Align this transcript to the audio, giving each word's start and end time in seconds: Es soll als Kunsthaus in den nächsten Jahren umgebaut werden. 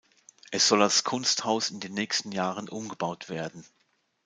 Es 0.49 0.67
soll 0.67 0.81
als 0.81 1.03
Kunsthaus 1.03 1.69
in 1.69 1.79
den 1.79 1.93
nächsten 1.93 2.31
Jahren 2.31 2.69
umgebaut 2.69 3.29
werden. 3.29 3.63